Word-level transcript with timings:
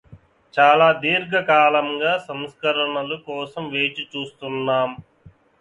చాలా 0.53 0.87
దీర్ఘకాలంగా 1.01 2.13
సంస్కరణల 2.25 3.19
కోసం 3.29 3.65
వేచి 3.71 4.05
చూస్తున్నాం 4.11 4.89